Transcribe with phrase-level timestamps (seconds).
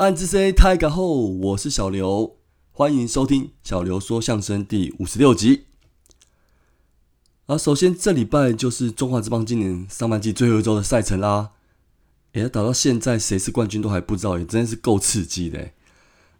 [0.00, 2.38] 暗之 C 太感后，我是小刘，
[2.72, 5.66] 欢迎收听小刘说相声第五十六集。
[7.44, 11.50] 啊，首先这礼拜就是中华之邦今年上半季最后一周的赛程啦。
[12.32, 15.68] 哎，打到现在谁是冠军都还不知道，也真的是够刺激的。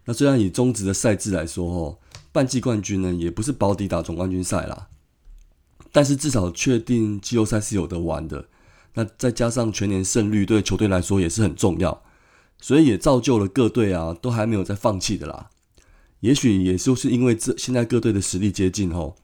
[0.05, 1.99] 那虽然以中职的赛制来说，哦，
[2.31, 4.87] 半季冠军呢也不是保底打总冠军赛啦，
[5.91, 8.47] 但是至少确定季后赛是有的玩的。
[8.95, 12.01] 那再加上全年胜率对球队来说也是很重要，
[12.61, 15.49] 所以也造就了各队啊都还没有在放弃的啦。
[16.21, 19.15] 也许也就是因为这现在各队的实力接近哦，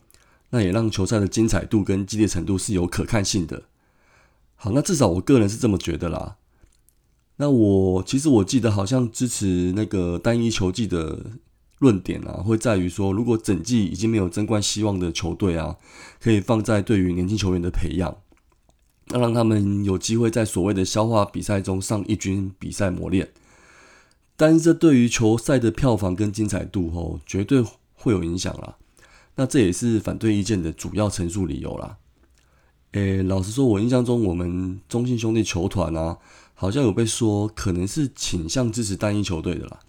[0.49, 3.63] 那也让球赛的精彩度跟激烈程度是有可看性的。
[4.55, 6.37] 好，那至少我个人是这么觉得啦。
[7.35, 11.23] 那我其实我记得好像支持那个单一球季的
[11.77, 15.77] 论点啊，会在于说，如果整季已经没有争冠希望的球队啊，
[16.19, 18.17] 可以放在对于年轻球员的培养。
[19.09, 23.29] 那让他们有机会在所谓的消化比赛中上一军比赛磨练，
[24.35, 27.63] 但是这对于球赛的票房跟精彩度哦，绝对
[27.95, 28.75] 会有影响啦。
[29.35, 31.97] 那这也是反对意见的主要陈述理由啦。
[32.93, 36.17] 诶，老实说，我印象中我们中信兄弟球团啊，
[36.53, 39.79] 好像有被说可能是倾向支持单一球队的啦。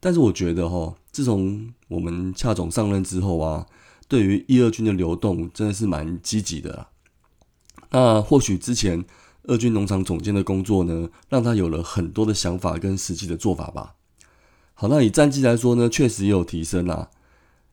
[0.00, 3.66] 但是我觉得哈，自从我们恰总上任之后啊，
[4.08, 6.88] 对于一二军的流动真的是蛮积极的啦。
[7.92, 9.04] 那或许之前
[9.44, 13.94] 二军农场总监的工作呢，让他有了很多的想法跟实际的做法吧。
[14.74, 17.10] 好，那以战绩来说呢，确实也有提升啦。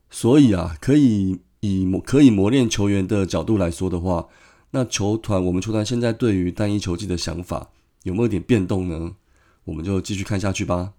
[0.10, 4.28] 所以啊，可以以磨可以磨练球员的角度来说的话，
[4.72, 7.70] 那球团我们球团现在对于单一球季的想法
[8.04, 9.16] 有没有点变动呢？
[9.66, 10.94] 我们就继续看下去吧。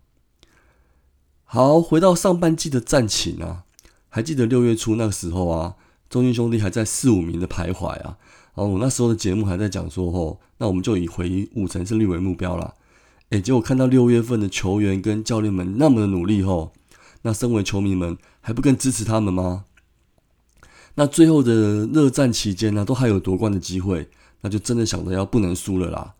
[1.45, 3.65] 好，回到上半季的战情啊，
[4.09, 5.75] 还记得六月初那个时候啊，
[6.09, 8.17] 中信兄弟还在四五名的徘徊啊。
[8.55, 12.75] 哦，那时候的节目还在讲说，吼，那我们就以回五成胜率为目标啦。
[13.31, 16.73] 诶，结果看到六月份的球员跟教练们那么的努力，吼，
[17.23, 19.65] 那身为球迷们还不更支持他们吗？
[20.97, 24.11] 那最后的热战期间呢，都还有夺冠的机会，
[24.41, 26.15] 那就真的想着要不能输了啦。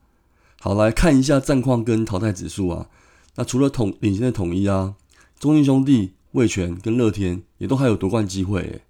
[0.61, 2.87] 好，来看一下战况跟淘汰指数啊。
[3.35, 4.95] 那除了统领先的统一啊，
[5.39, 8.83] 中信兄弟、味全跟乐天也都还有夺冠机会。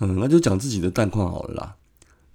[0.00, 1.76] 嗯，那就讲自己的战况好了啦。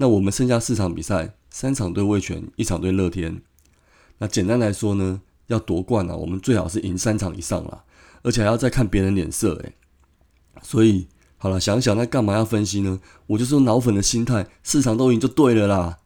[0.01, 3.39] 那我们剩下四场比赛，三场对味全，一场对乐天。
[4.17, 7.84] 那简单来说呢，要夺冠啊，我们最好是赢三场以上啦，
[8.23, 9.75] 而且还要再看别人脸色诶。
[10.63, 11.07] 所以
[11.38, 13.00] 好了，想想那干嘛要分析呢？
[13.28, 16.00] 我就说脑粉的心态，四场都赢就对了啦。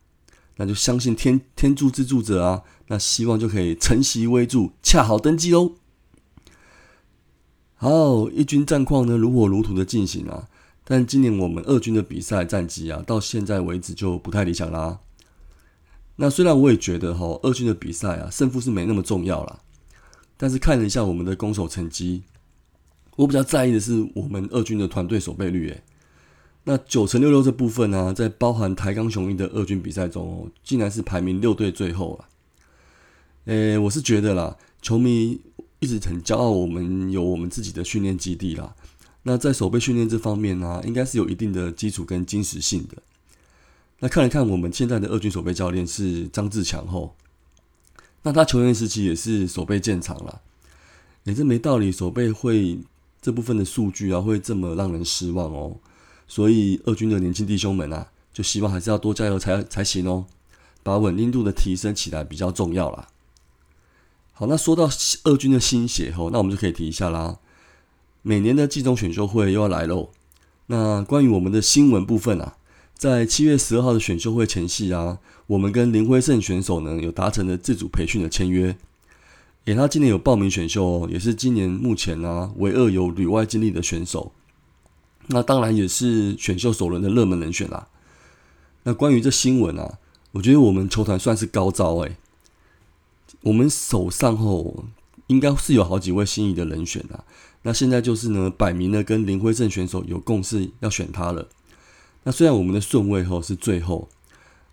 [0.57, 5.75] 那就相信天天助之助者啊，那希望就可以承袭威助，恰好登基喽。
[7.75, 10.49] 好，一军战况呢，如火如荼的进行啊。
[10.87, 14.99] 但今年我们二军的比赛战绩啊，到现在为止就不太理想啦。
[16.17, 19.59] 那虽然我也觉得哈，二军的比赛啊，胜负是没那么重要啦。
[20.37, 22.23] 但是看了一下我们的攻守成绩，
[23.15, 25.69] 我比较在意的是我们二军的团队守备率。
[25.69, 25.83] 诶，
[26.65, 32.29] 那九成六六这部分呢，在包含台钢雄鹰的二军比赛中哦，竟然是排名六队最后啊。
[33.45, 35.41] 诶，我是觉得啦，球迷
[35.79, 38.75] 一直很骄傲，我们有我们自己的训练基地啦。
[39.27, 43.01] 那在守备训练这方面呢，应该是有一定的基础跟坚实性的。
[43.97, 47.15] 那看了看我们现在的二军守备教练是张志强后，
[48.21, 50.41] 那他球员时期也是守备见长了，
[51.23, 52.77] 也是没道理守备会
[53.19, 55.77] 这部分的数据啊会这么让人失望哦。
[56.27, 60.27] 所以二军的年轻弟兄们啊，就希望还是要多加油才才行哦，
[60.83, 63.07] 把稳定度的提升起来比较重要啦。
[64.33, 64.87] 好，那说到
[65.23, 67.39] 二军的新血后，那我们就可以提一下啦。
[68.27, 70.09] 每年的季中选秀会又要来喽。
[70.65, 72.55] 那关于我们的新闻部分啊，
[72.95, 78.75] 在七月十二号的选秀会前夕啊，我们跟林辉胜选手呢有达成了自主培训的签约。
[79.65, 84.31] 诶，他今年有报名选秀哦，也是今年目前呢唯二有旅外经历的选手。
[85.27, 87.87] 那当然也是选秀首轮的热门人选啦。
[88.85, 89.99] 那关于这新闻啊，
[90.31, 92.17] 我觉得我们球团算是高招诶。
[93.41, 94.85] 我们手上吼
[95.27, 97.23] 应该是有好几位心仪的人选啊。
[97.67, 101.47] 那现在就是呢，摆明了跟林辉胜选手有共识，要选他了。
[102.21, 104.07] 那虽然我们的顺位后是最后，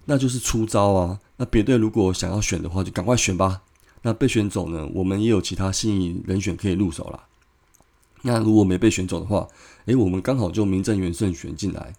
[0.05, 1.19] 那就是出招啊。
[1.39, 3.63] 那别队如果想要选的话，就赶快选吧。
[4.03, 7.25] 那被选走呢，我们也有其他心仪人选可以入手了。
[8.21, 9.49] 那如果没被选走的话，
[9.87, 11.95] 诶，我们刚好就名正言顺选进来。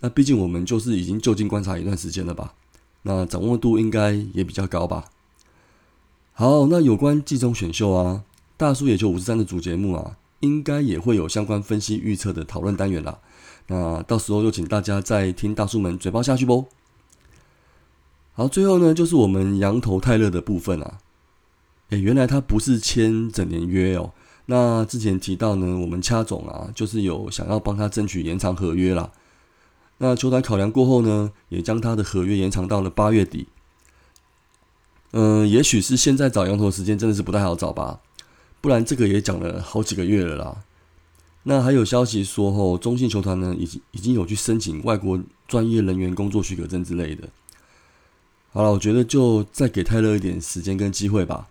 [0.00, 2.54] 那毕竟我们就是已经就近观察一段时间了吧，
[3.02, 5.04] 那掌握度应该也比较高吧。
[6.32, 8.24] 好，那有关季中选秀啊。
[8.56, 13.18] 大叔也就五十三的主节目啊，应该也会有相关分析预测的讨论单元啦。
[13.66, 16.66] 那到时候就请大家再听大叔们嘴巴下去不？
[18.32, 20.98] 好，最后呢就是我们羊头泰勒的部分啊。
[21.90, 24.12] 诶，原来他不是签整年约哦。
[24.46, 29.10] 那之前提到呢，我们掐总啊，就是有想要帮他争取延长合约啦。
[29.98, 33.48] 那球团考量过后呢，也将他的合约延长到了八月底。
[35.12, 38.00] 嗯，也许是现在找羊头时间真的是不太好找吧，
[38.64, 40.64] 不然这个也讲了好几个月了啦。
[41.42, 47.28] 那还有消息说，吼，中信球团呢，已经已经有去申请外国专业人员工作许可证之类的。
[48.54, 51.46] 好了，我觉得就再给泰勒一点时间跟机会吧。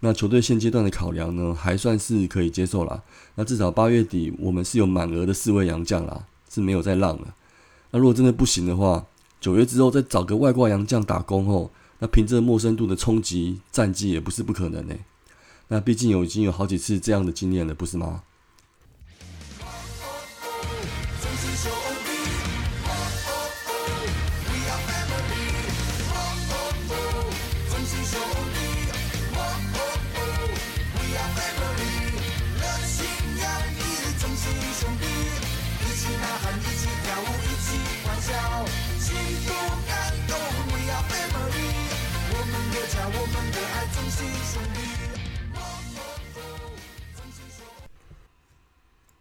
[0.00, 3.00] 那球队现阶段的考量呢，还算是可以接受啦。
[3.36, 7.32] 那至少八月底我们是有满额的四位洋将啦，是没有再浪了。
[7.92, 9.06] 那如果真的不行的话，
[9.40, 11.70] 九月之后再找个外挂洋将打工后。
[12.00, 14.96] 那凭着陌生度的冲击，战绩也不是不可能呢。
[15.68, 18.22] 那毕竟有已经有好几次这样的经验了，不是吗？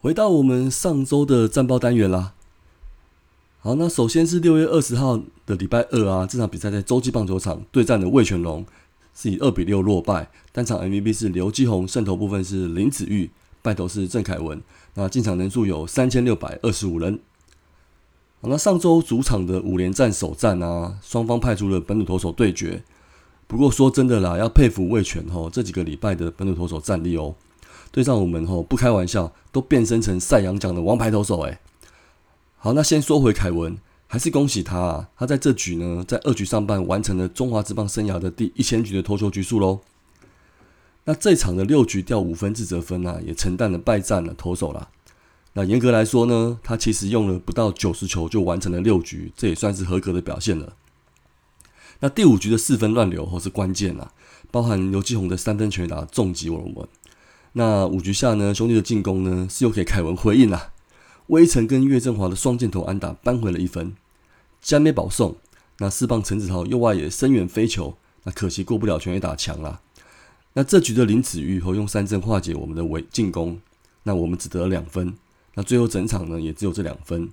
[0.05, 2.35] 回到我们上周的战报单元啦。
[3.57, 8.63] 好，那首先是六月二十号的礼拜二啊，这场比赛在洲际棒球场对战的魏全龙
[9.15, 13.31] 是以二比六落败，单场 MVP 是刘基宏，胜投部分是林子玉，
[13.63, 14.61] 败投是郑凯文。
[14.93, 17.19] 那进场人数有三千六百二十五人。
[18.41, 22.83] 好，那上周主场的五连战首战啊，双方派出了本土投手对决。
[23.47, 27.33] 不过说真的啦，要佩服魏全吼这几个礼拜的本土投手战力哦。
[27.91, 31.59] 对上我们吼，不开玩笑，都变身成赛扬奖的王牌投手哎。
[32.57, 33.77] 好，那先说回凯文，
[34.07, 35.09] 还是恭喜他啊！
[35.15, 39.81] 他在这局呢，在二局上半完成了中华职棒生涯的第一千局的投球局数喽。
[41.05, 44.89] 那这场的六局掉五分自责分啊，也承担了败战了投手啦。
[45.53, 50.73] 那严格来说呢，他其实用了不到九十球就完成了六局，这也算是合格的表现了。
[51.99, 54.11] 那第五局的四分乱流或是关键啊，
[54.51, 56.87] 包含刘继宏的三分全打重击我们。
[57.57, 60.73] 那五局下呢，兄弟的进攻呢是又给凯文回应了，
[61.27, 63.93] 威城跟岳振华的双箭头安打扳回了一分，
[64.61, 65.37] 加美保送，
[65.77, 69.79] 那四棒陈子豪右外野深远飞球，那可惜过不了全垒打墙啦。
[70.51, 73.57] 那这局的林子玉和用三振化解我们的围进攻，
[74.03, 75.13] 那我们只得了两分，
[75.53, 77.29] 那最后整场呢也只有这两分。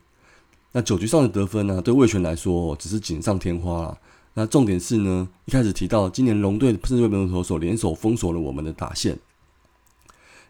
[0.70, 3.98] 那九局上的得分呢，对魏权来说只是锦上添花啦。
[4.34, 9.18] 那重点是呢，一开始提到今年龙队甚至为本土投手联手封锁了我们的打线。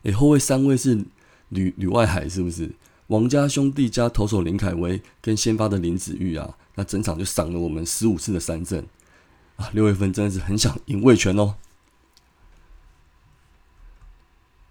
[0.03, 1.05] 诶，后卫三位是
[1.49, 2.71] 吕吕外海，是不是？
[3.09, 8.87] 王家兄弟加投手林凯威跟先发的林子玉啊，那整场就赏了我们十五次的三振
[9.57, 9.69] 啊！
[9.75, 11.57] 六月份真的是很想赢卫权哦。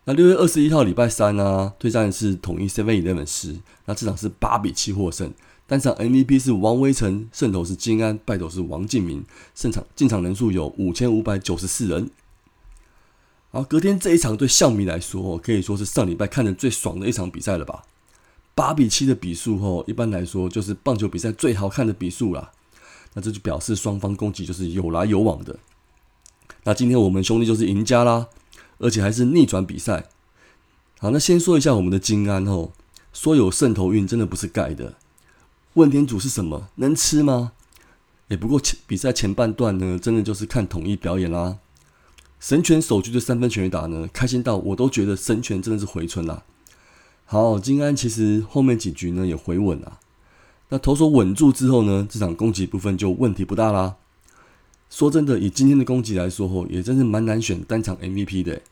[0.05, 5.31] 那六月二十一号礼拜三呢，对战是统一 Seven Eleven 十，那这场是八比七获胜，
[5.67, 12.09] 单场 MVP 是王威成，胜投是金安，败投是王敬明，胜场进场人数有五千五百九十四人。
[13.53, 17.83] 好，隔天这一场对象迷来说，可以说是上礼拜看的最爽的一场比赛了吧？
[18.55, 22.51] 八比七的比数，吼，一般来说就是棒球比赛最好看的比数啦。
[23.13, 25.59] 那这就表示双方攻击就是有来有往的。
[26.63, 28.27] 那今天我们兄弟就是赢家啦，
[28.77, 30.05] 而且还是逆转比赛。
[30.99, 32.71] 好，那先说一下我们的金安吼，
[33.11, 34.95] 说有渗透运真的不是盖的。
[35.73, 36.69] 问天主是什么？
[36.75, 37.51] 能吃吗？
[38.29, 41.57] 也不过前比赛前半段呢，真的就是看统一表演啦。
[42.41, 46.43] 神拳首局的三分全垒打呢，开心到我都觉得神拳真的是回春啦。
[47.23, 49.99] 好，金安其实后面几局呢也回稳了。
[50.69, 53.97] 那投手稳住之后呢，这场攻击部分就问题不大啦。
[54.89, 58.63] 说真的，以今天的攻击来说，吼也真是蛮难选单场 MVP 的。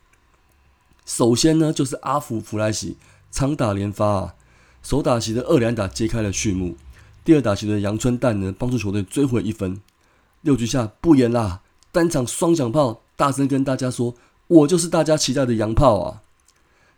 [1.05, 2.97] 首先呢，就是阿福弗莱西
[3.29, 4.35] 长打连发啊，
[4.81, 6.75] 首打席的二连打揭开了序幕。
[7.23, 9.79] 第二打席的阳春蛋呢，帮助球队追回一分。
[10.41, 11.61] 六局下不言啦，
[11.91, 13.01] 单场双响炮。
[13.19, 14.15] 大声跟大家说
[14.47, 16.23] ：“我就是大家期待的洋炮啊！”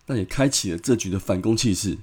[0.05, 1.97] 那也开启了这局的反攻气势。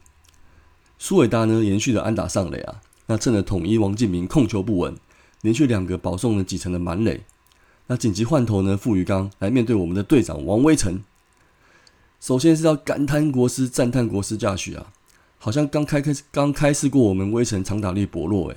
[0.99, 4.97] 苏伟达呢，延续的安打上垒啊，那趁着统一王敬明控球不稳，
[5.43, 7.21] 连续两个保送了几层的满垒。
[7.87, 11.01] 那紧急换头呢，傅余刚来面对我们的队长王威成。
[12.19, 14.87] 首先是要感叹国师，赞叹国师驾许啊，
[15.39, 18.57] 好像刚开开刚开示过我们威城长打力薄弱诶。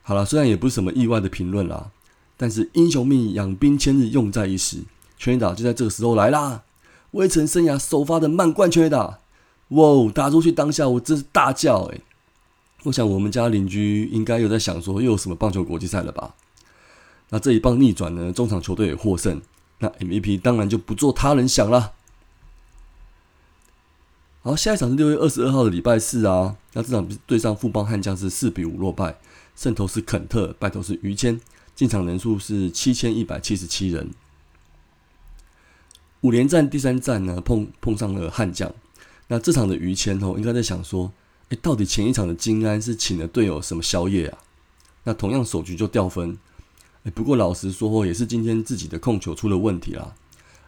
[0.00, 1.90] 好了，虽然也不是什么意外的评论啦。
[2.42, 4.78] 但是英雄命养兵千日，用在一时。
[5.16, 6.64] 全垒打就在这个时候来啦！
[7.12, 9.20] 威城生涯首发的慢贯全垒打，
[9.68, 10.10] 哇！
[10.12, 12.00] 打出去当下我真是大叫诶。
[12.82, 16.34] 我想我们家邻居应该有在想说，又有什么棒球国际赛了吧？
[17.28, 18.32] 那这一棒逆转呢？
[18.32, 19.40] 中场球队也获胜，
[19.78, 21.92] 那 MVP 当然就不做他人想了。
[24.42, 29.20] 好，下一场是六月二十二号的礼拜四啊，那这场对上富邦悍将是四比五落败，
[29.54, 31.40] 胜投是肯特，败投是于谦，
[31.74, 34.10] 进场人数是七千一百七十七人。
[36.20, 38.72] 五连战第三战呢，碰碰上了悍将，
[39.26, 41.12] 那这场的于谦哦，应该在想说，
[41.48, 44.38] 哎，到底前一场的金安是请了队友什么宵夜啊？
[45.04, 46.38] 那同样首局就掉分，
[47.02, 50.14] 哎，不过老实说哦，也是今天自己的控球出了问题啦。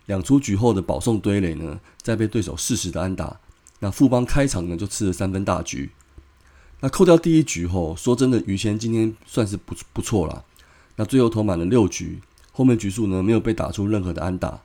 [0.07, 3.39] 两出局后的保送堆垒呢，再被对手适时的安打。
[3.79, 5.91] 那富邦开场呢就吃了三分大局，
[6.81, 10.45] 那扣掉第一局后，说真的，于谦今天算是不不错了。
[10.97, 12.21] 那最后投满了六局，
[12.53, 14.61] 后面局数呢没有被打出任何的安打。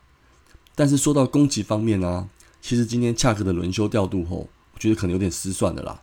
[0.76, 2.30] 但是说到攻击方面呢，
[2.62, 6.02] 其实今天恰克的轮休调度后，我觉得可能有点失算的啦。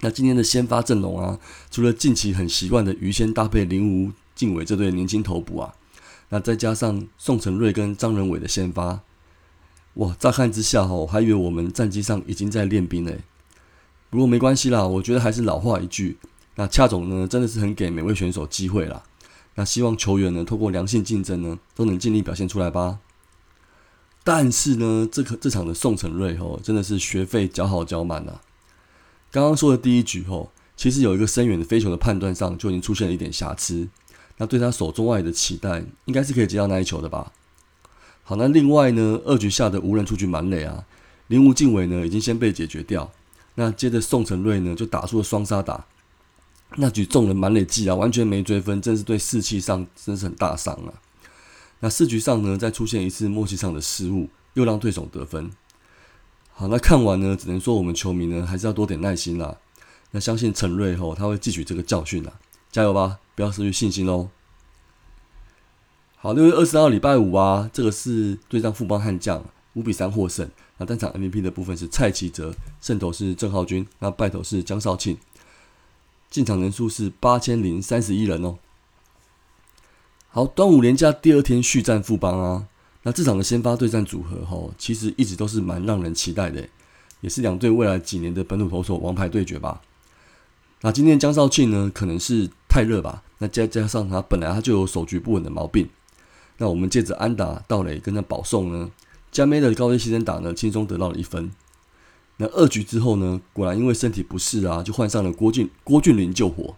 [0.00, 1.38] 那今天的先发阵容啊，
[1.70, 5.74] 除了近期很习惯的于谦搭配林吴敬伟这对年轻头补啊，
[6.30, 9.00] 那再加上宋承瑞跟张仁伟的先发。
[9.94, 10.16] 哇！
[10.18, 13.20] 乍看之下，哈，还以为我们战机上已经在练兵嘞。
[14.08, 16.16] 不过没关系啦，我觉得还是老话一句，
[16.54, 19.02] 那恰总呢，真的是很给每位选手机会啦。
[19.54, 23.00] 那希望球员呢，透过良性竞争呢，都能尽力表现出来吧。
[24.24, 28.40] 但是呢，这个这场的宋承瑞吼，真的是学费缴好缴满了。
[29.30, 33.88] 刚刚说的第一局吼，其实有一个深远的飞球的判断上就已经出现了一点瑕疵。
[34.38, 37.32] 那对他手中外的期待，应该是可以接到那一球的吧。
[38.22, 40.84] 好，那另外呢，二局下的无人出局满垒啊，
[41.26, 43.10] 林无敬伟呢已经先被解决掉。
[43.56, 45.84] 那接着宋承瑞呢就打出了双杀打，
[46.76, 50.94] 那局中了满垒计啊，完全没追分，真是对士气上真是很大伤啊。
[51.80, 55.50] 那四局上呢再出现一次默契上的失误，又让对手得分。
[56.52, 59.56] 好，那看完呢，只能说我们球迷呢还是要多点耐心啦。
[60.12, 62.32] 那相信陈瑞后他会汲取这个教训啊，
[62.70, 64.28] 加油吧，不要失去信心喽。
[66.16, 70.48] 好，六月二十号礼拜五啊，这个是对战富邦悍将，五比三获胜。
[70.78, 75.16] 那单场 MVP 的部分是蔡奇哲，胜投是郑浩君，那败投是江少庆。
[76.32, 78.56] 进场人数是八千零三十一人哦。
[80.30, 82.66] 好，端午连假第二天续战富邦啊，
[83.02, 86.66] 那这场的先发对战组合哈，其实一直都是蛮让人期待的，
[87.20, 89.82] 也是两队未来几年的本土投手王牌对决吧。
[90.80, 95.86] 那今天江少庆呢，可能是太热吧，那加加上他本来他就有手局不稳的毛病。
[96.56, 98.90] 那我们借着安打、道垒跟那保送呢，
[99.30, 101.50] 加梅的高位牺牲打呢，轻松得到了一分。
[102.38, 106.74] 那二局之后呢，果然因为身体不适啊，就换上了郭俊郭俊林救火。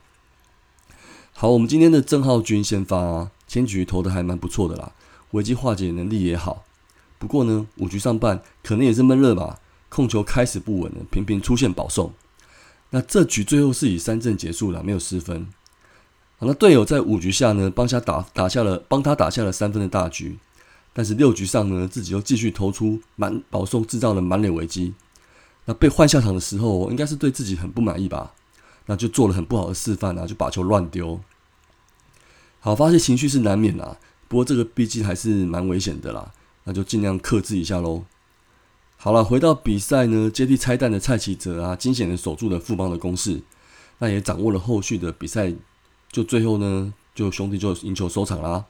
[1.33, 4.93] 好，我们今天的郑浩君先发啊，前局投的还蛮不错的啦，
[5.31, 6.65] 危机化解能力也好。
[7.19, 9.59] 不过呢，五局上半可能也是闷热吧，
[9.89, 12.13] 控球开始不稳了，频频出现保送。
[12.91, 15.49] 那这局最后是以三振结束了，没有失分。
[16.37, 20.37] 好，那队友在五局下呢，帮他打打下了，帮他打下了三分的大局。
[20.93, 24.95] 但是六局上呢，自己又继续投出满保送，制造了满脸危机。
[25.67, 28.35] 那被换下场的时候，应该是对自己很不满意吧？
[28.87, 31.21] 那就做了很不好的示范啊，就把球乱丢。
[32.61, 36.33] 好，发泄情绪是难免啦，不过这个毕竟还是蛮危险的啦，
[36.65, 38.05] 那就尽量克制一下喽。
[38.97, 43.43] 好了，回到比赛呢，接替拆弹的蔡启哲啊，惊险的守住了富邦的攻势，
[43.99, 45.55] 那也掌握了后续的比赛。
[46.11, 48.67] 就最后呢，就兄弟就赢球收场啦。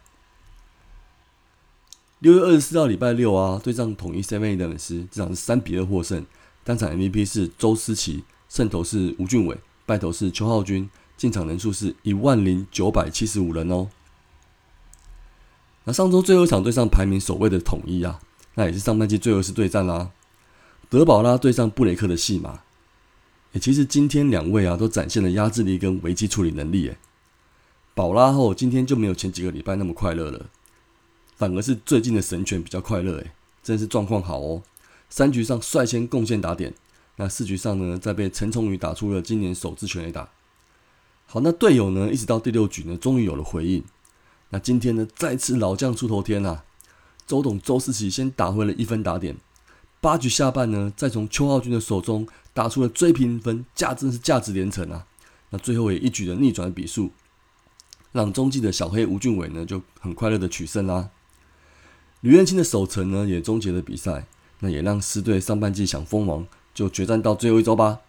[2.20, 6.24] 六月二十四号礼拜六啊，对上统一 Seven 的粉丝，这场是三比二获胜。
[6.64, 13.88] 单场 MVP 是周思齐，胜投是吴俊伟，败投是邱浩军，进场人数是一万零九百七十五人哦。
[15.84, 18.18] 那上周最后一场对上排名首位的统一啊，
[18.54, 20.10] 那也是上半季最后一次对战啦。
[20.88, 22.62] 德保拉对上布雷克的戏码，
[23.52, 26.96] 诶，其实今天两位啊都展现了压制力跟危机处理能力，诶。
[27.94, 30.46] 宝拉后今天就没有前几个礼拜那么快乐了，
[31.36, 34.62] 反而是最近的神拳比较快乐诶，真是状况好哦。
[35.16, 36.74] 三局上率先贡献打点，
[37.18, 40.28] 那四局上呢，再被陈崇宇打出了今年首次全垒打。
[41.24, 43.84] 好，那队友呢，一直到第六局呢，终于有了回应。
[44.48, 46.64] 那今天呢，再次老将出头天啊，
[47.28, 49.36] 周董周思齐先打回了一分打点。
[50.00, 55.06] 八局下半呢，再从邱浩军的手中打出了追平分，价真是价值连城啊。
[55.50, 57.12] 那最后也一举的逆转比数。
[58.10, 61.10] 让中继的小黑吴俊伟呢就很快乐的取胜啦。
[62.20, 64.26] 吕彦青的守城呢也终结了比赛，
[64.60, 68.00] 那也让狮队上半季想封王就决战到最后一周吧。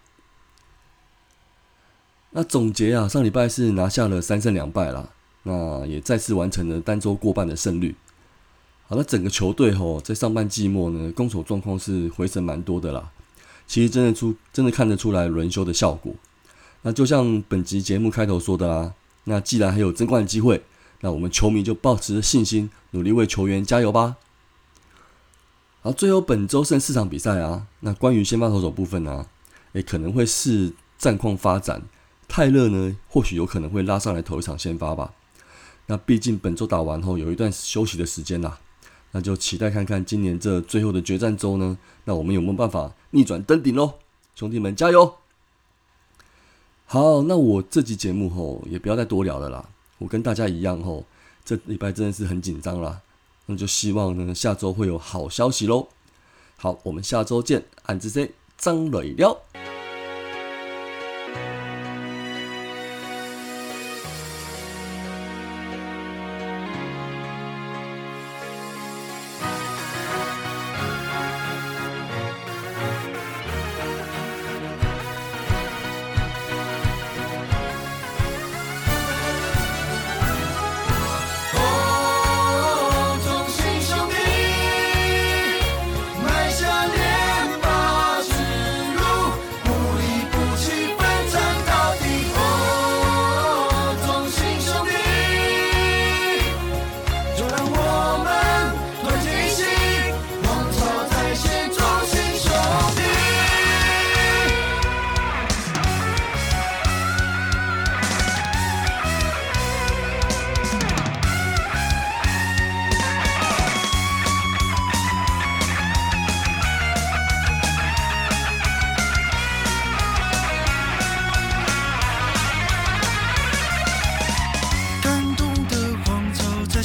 [2.31, 5.09] 那总结啊，上礼拜是拿下了三胜两败啦，
[5.43, 7.95] 那也再次完成了单周过半的胜率。
[8.87, 13.11] 好，那整个球队吼在上半季末呢，攻守状况是回升蛮多的啦。
[13.65, 16.13] 其实真的出真的看得出来轮休的效果。
[16.83, 18.93] 那就像本集节目开头说的啦。
[19.23, 20.61] 那既然还有争冠机会，
[21.01, 24.17] 那我们球迷就抱持信心，努力为球员加油吧。
[25.85, 29.27] 好，最后本周剩四场比赛啊，那关于先发投手部分呢，
[29.73, 31.83] 诶，可能会视战况发展，
[32.27, 35.13] 泰勒呢或许有可能会拉上来投一场先发吧。
[35.85, 38.57] 那毕竟本周打完后有一段休息的时间啦，
[39.11, 43.99] 那就期待看看今年这最后的决战周呢，那我们有没有办法逆转登顶喽？
[44.33, 45.17] 兄弟们加油！
[46.87, 51.05] 好，那我这集节目吼也不要再多聊了啦，我跟大家一样吼，
[51.45, 53.03] 这礼拜真的是很紧张啦，
[53.47, 55.87] 那就希望呢下周会有好消息喽。
[56.57, 59.44] 好，我们下周见，俺子 C 张磊了。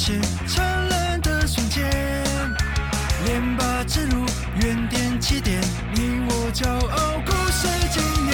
[0.03, 1.87] 现灿烂的瞬间，
[3.23, 5.61] 连霸之路原点起点，
[5.93, 8.33] 你我骄傲故事纪念。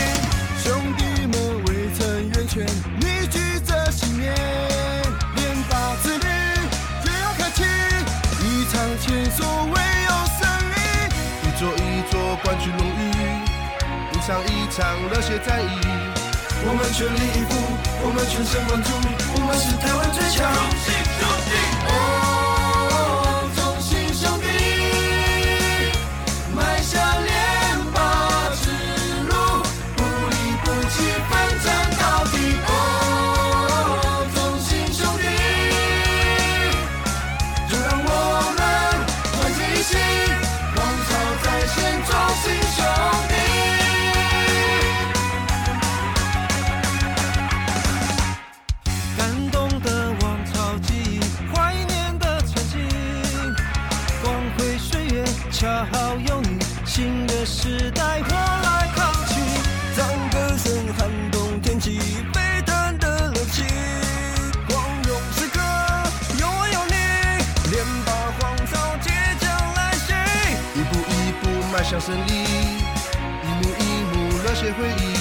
[0.63, 2.65] 兄弟们未曾远劝，
[3.01, 4.34] 凝聚着信念，
[5.36, 6.25] 连霸之旅
[7.03, 7.63] 也要开启。
[8.47, 9.75] 一场前所未
[10.08, 10.80] 有胜利，
[11.43, 13.12] 一座一座冠军荣誉，
[14.13, 15.67] 一场一场热血战役。
[16.63, 17.51] 我们全力以赴，
[18.03, 18.89] 我们全神贯注，
[19.36, 21.07] 我们是台湾最强。
[71.88, 75.15] 步迈向胜利，一幕一幕热血回忆。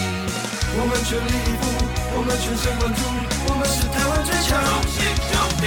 [0.79, 1.64] 我们全力以赴，
[2.12, 3.00] 我们全神贯注，
[3.48, 4.50] 我们是台湾最强。
[4.64, 4.98] 同心
[5.31, 5.64] 兄弟，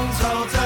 [0.00, 0.59] Jones Hotel.